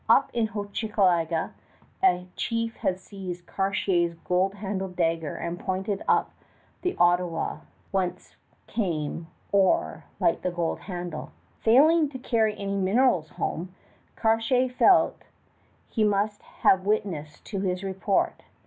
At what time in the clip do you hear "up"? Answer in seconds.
0.09-0.31, 6.07-6.31